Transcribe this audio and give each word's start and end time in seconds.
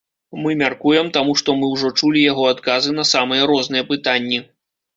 Мы 0.45 0.53
мяркуем, 0.61 1.11
таму 1.17 1.35
што 1.41 1.55
мы 1.59 1.69
ўжо 1.75 1.93
чулі 1.99 2.25
яго 2.31 2.49
адказы 2.55 2.97
на 2.99 3.07
самыя 3.13 3.47
розныя 3.53 3.89
пытанні. 3.95 4.45